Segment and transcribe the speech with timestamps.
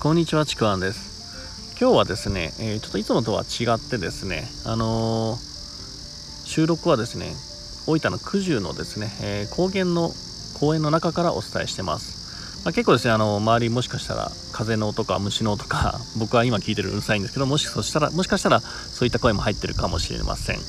[0.00, 1.76] こんにちはちくわんです。
[1.80, 7.32] 今日はですね、えー、ちょっといつもとは違ってですねあのー、収録はですね
[7.88, 10.12] 大分の九十のですね、えー、高原の
[10.60, 12.62] 公園の中からお伝えしてます。
[12.64, 20.60] まあ、結構ですねあの周りもしかしたら風の音か虫の音か 僕は今聞いてるうるさいんですけどもしそしたらもしかしたらそういった声も入ってるかもしれません。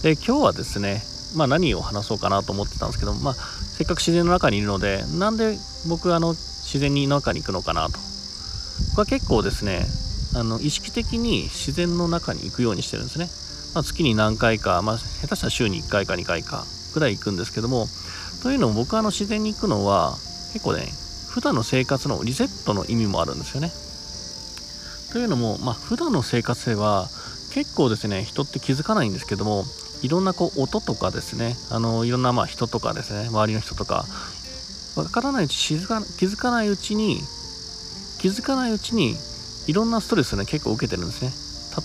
[0.00, 8.07] で今日はですねまあ、何を話そうかなと思ってたんですけど、まあ、せっかく自然の中にいるのでなんで僕あの自然に中に行くのかなと
[8.98, 9.86] 僕は結構ですね
[10.34, 13.26] あの意識的に自然の中に行くようにしてるんですね、
[13.72, 17.86] まあ、月に何回か、まあ、下手したら週に1回か2回かぐらい行くんですけども
[18.42, 20.14] というのも僕はあの自然に行くのは
[20.52, 20.82] 結構ね
[21.28, 23.70] 普段の生活のリセットの意味もあるんですよね。
[25.12, 27.06] というのも、まあ、普段の生活では
[27.54, 29.62] 結構ですね人って気づかないんですけども
[30.02, 34.06] いろんなこう音とかですねあのいろんなまあ人とかですね周りの人とか
[34.96, 37.20] わからないうち気づかないうちに
[38.18, 39.16] 気づかないうちに
[39.66, 41.32] いろんなストレスね結構受けてるんですね。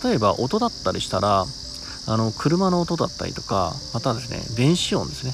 [0.03, 1.45] 例えば音だったりしたら
[2.05, 5.33] あの車の音だったりとかまたはですね電子音ですね。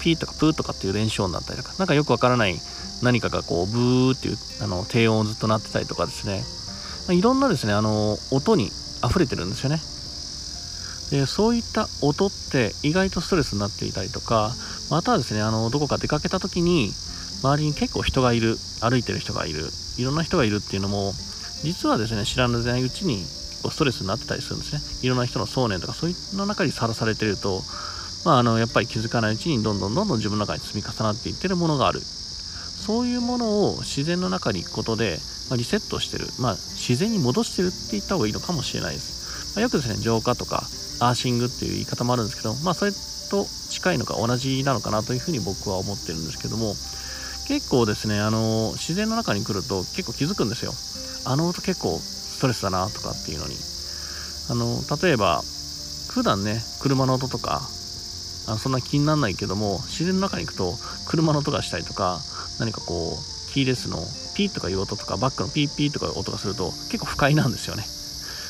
[0.00, 2.56] ピーとかプーとかっていう電子音だったりとか何かよくわからない
[3.02, 6.42] 何かがこうブーっていうあの低音をずっと鳴ってたりとかですね。
[7.14, 8.66] いろんなですねあの音に
[9.04, 9.80] 溢れてるんですよね。
[11.10, 14.54] でそういった音って意外とストレスになっていたりとか
[14.90, 16.92] またはですねあのどこか出かけた時に
[17.42, 19.66] 周りに結構人がいる歩いてる人がいる
[19.98, 21.12] いろんな人がいるっていうのも
[21.62, 24.80] 実はですね知らぬうちにストレスになってたりするんですね。
[25.02, 27.62] いろんな人の想念とかそういうの中にさらされてると
[28.24, 32.00] まあ、あのやっぱり気づかないうちにどんどんどんどん自分の中に積み重なっていってるものがある。
[32.00, 35.18] そういうものを自然の中に行くことで、
[35.50, 40.62] まあ、リセットしてる、まあ、自然に戻してるって言った方がいいのかもしれないです、まあ、よくですね浄化とか
[41.00, 46.74] アーシングっていう言い方もあるんですけど、まあ、それと近いのか同じなのかなというふうに僕は思ってるんですけども
[47.48, 50.72] 結構ですねあの自然の中に来ると結構気づくんですよ。
[51.24, 53.56] あの音結構ストレスだなとかっていうのに。
[54.50, 55.42] あの例えば
[56.08, 57.60] 普段ね車の音とか
[58.46, 60.72] あそんな気にならないけども自然の中に行くと
[61.06, 62.20] 車の音がしたりとか
[62.58, 63.98] 何かこうキーレスの
[64.34, 67.84] ピーとかいう音とかバックのピーピーとかいう音がすると結構不快なんですよね。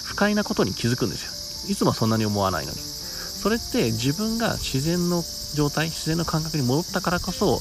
[0.04, 1.72] 不快なことに気づくんですよ。
[1.72, 2.78] いつもそんなに思わないのに。
[2.78, 5.22] それって自分が自然の
[5.54, 7.60] 状態自然の感覚に戻ったからこそ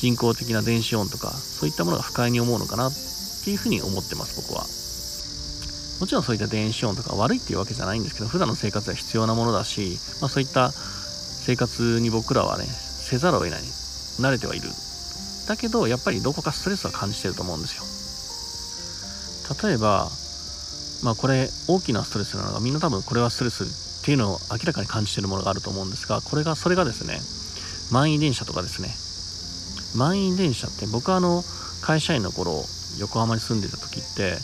[0.00, 2.92] 人工的な電子音とかそういったものが不快に思うのかなっ
[3.44, 4.64] ていうふうに思ってます僕は。
[6.00, 14.70] もちろんそういった電子音とか悪いっていうわけじゃないんですけど普段の生活は必要なものだし、まあ、そういった生活に僕らはねせざるを得ない慣れてはいる。
[15.46, 17.84] だけどやっぱりどこかストレスは感じてると思うんですよ。
[19.68, 20.08] 例えば
[21.02, 27.20] まあこれ大きなストレスなのがみんな多分これはストレスっていうのを明らかに感じてるものがあると思うんですがこれがそれがですね
[27.92, 28.88] 満員電車とかですね
[29.96, 31.42] 満員電車って僕はあの
[31.82, 32.64] 会社員の頃
[32.98, 34.36] 横浜に住んでた時って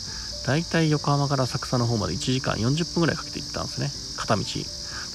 [0.45, 3.89] 大体横浜から浅草の方まで1時間40分ぐらいかけて行ったんですね。
[4.17, 4.43] 片道。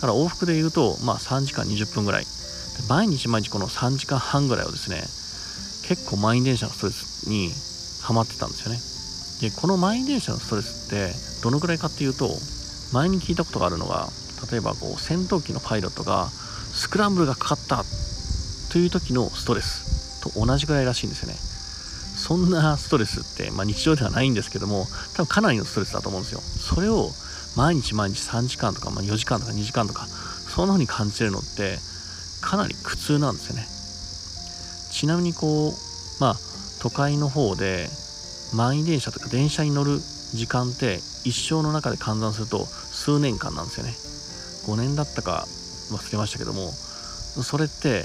[0.01, 2.27] ただ往復で言うとまあ3時間20分ぐらい。
[2.89, 4.97] 毎日毎日この3時間半ぐらいをですね
[5.89, 7.51] 結構満員電車のストレスに
[8.03, 8.81] ハマってたんですよね。
[9.51, 11.13] でこの満員電車のストレスって
[11.43, 12.31] どのぐらいかっていうと
[12.93, 14.09] 前に聞いたことがあるのが
[14.51, 17.85] 例えばこう戦闘機のパイロットがスクランブルがかかった
[18.73, 20.02] という時のストレス。
[20.23, 21.35] と同じぐらいらしいんですよね。
[22.17, 26.41] そんなストレスって、まあ、日常ではないんですけども多分かなりのストレスだと思うんですよ。
[26.41, 27.11] それを
[27.57, 31.79] 毎日毎日3時間とか、まあ、4時間とか2時間とかそんな風に感じてるのって
[32.41, 33.67] かなり苦痛なんですよね。
[34.93, 35.73] ちなみにこう
[36.21, 36.37] まあ
[36.81, 37.89] 都会の方で
[38.55, 39.99] 満員電車とか電車に乗る
[40.35, 43.95] 時間って一生の中で換算すると数年間なんですよね。
[44.67, 45.47] 5年だったか
[45.91, 48.05] 忘れましたけどもそれって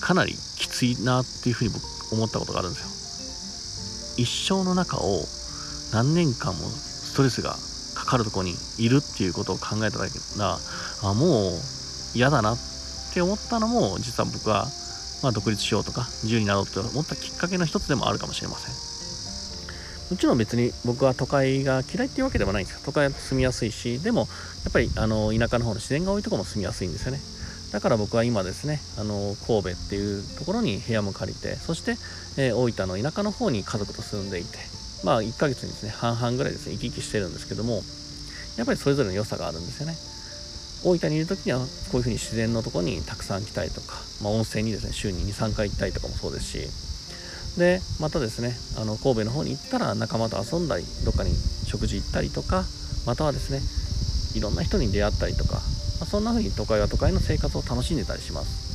[0.00, 0.34] かなり
[0.86, 1.82] いなっていうふうに僕
[2.12, 4.24] 思ったことがあるんですよ。
[4.24, 5.24] 一生の中を
[5.92, 7.56] 何年間もストレスが
[7.94, 10.58] かかるとこにいるっていうことを考えただけな
[11.02, 11.52] あもう
[12.14, 12.58] 嫌だなっ
[13.12, 14.66] て思ったのも実は僕は、
[15.22, 18.90] まあ、独立しようとか自由になろうと思ったきっかけの一つでもあるかもしれません。
[20.10, 22.80] もちろん別に僕は都会が嫌いっていうわけではないんですよ。
[22.84, 24.20] 都会は住みやすいしでも
[24.64, 27.20] やっぱりあの田舎の方の自然が多いとこも住みやすいんですよね。
[27.72, 31.92] だから僕は今ですねあの神戸っていうところに部屋も借りてそして、
[32.36, 34.58] えー、大分の田舎の方に家族と住んでいて
[35.04, 37.82] まあ1ヶ月にですね半々ぐらいですね行き来してるんですけども
[38.56, 39.94] やっぱりそれぞれの良さがあるんですよね。
[40.82, 41.64] 大分にいる時にはこ
[41.94, 51.32] ういうふうに自然のとこにたくさん来たりとか、まあ、温泉にですね週に23回行ったりとかもそうですしでまたですねあの神戸の方に行ったら仲間と遊んだりどっかに
[51.66, 52.64] 食事行ったりとか
[53.06, 53.60] またはですね
[54.38, 55.60] いろんな人に出会ったりとか、
[56.02, 58.70] あ、そんな風に都会は都会の生活を楽しんでたりします。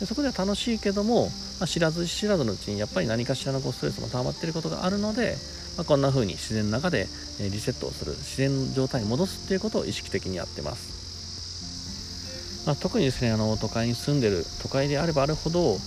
[0.00, 5.36] でそこでは楽しいけどもまあ、知らず知らずのうちにやっぱり何かしらのこうストレスも溜まっていることがあるので、
[5.76, 7.08] まあ、こんな風に自然の中で
[7.40, 15.78] リセットをする自然の状態に戻すっていうことを意識的にやってます、まあ、特にですねあの都会に住んでる都会であればあるほど、ま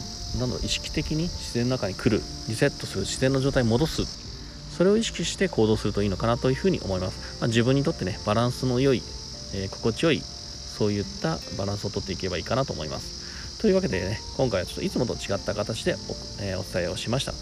[0.00, 4.25] あ、なんだろう意識的に自然の中に来るリセットする自然の状態に戻す
[4.76, 9.02] それを意識して行動するといいのかなというふうに思います、まあ、自分にとってねバランスの良い、
[9.54, 15.96] えー、心地よいそういったバランスをとっていけばいいかなと思いますというわけでね今回はちょっといつもと違った形でお,、
[16.42, 17.32] えー、お伝えをしました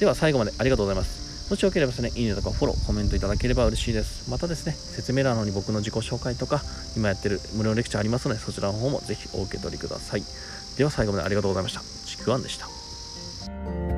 [0.00, 4.30] では最後までありがとうございますもしよければですね、いいねとかフォロー、コメントいただければ嬉しいです。
[4.30, 6.62] またですね、説明欄のに僕の自己紹介とか、
[6.96, 10.22] 今やってる無料レクチャーありますので、そちらの方もぜひお受け取りください。
[10.78, 11.82] では最後までありがとうございました。
[12.06, 13.91] ちくわんでした。